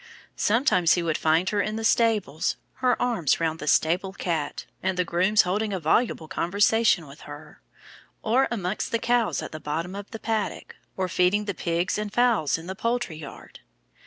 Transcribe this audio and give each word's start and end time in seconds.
Sometimes 0.35 0.93
he 0.93 1.03
would 1.03 1.15
find 1.15 1.49
her 1.49 1.61
in 1.61 1.75
the 1.75 1.83
stables, 1.83 2.57
her 2.77 2.99
arms 2.99 3.39
round 3.39 3.59
the 3.59 3.67
stable 3.67 4.13
cat, 4.13 4.65
and 4.81 4.97
the 4.97 5.05
grooms 5.05 5.43
holding 5.43 5.73
a 5.73 5.79
voluble 5.79 6.27
conversation 6.27 7.05
with 7.05 7.21
her, 7.29 7.61
or 8.23 8.47
among 8.49 8.77
the 8.89 8.97
cows 8.97 9.43
at 9.43 9.51
the 9.51 9.59
bottom 9.59 9.93
of 9.93 10.09
the 10.09 10.17
paddock, 10.19 10.75
or 10.97 11.07
feeding 11.07 11.45
the 11.45 11.53
pigs 11.53 11.99
and 11.99 12.11
fowls 12.11 12.57
in 12.57 12.65
the 12.65 12.73
poultry 12.73 13.17
yard. 13.17 13.59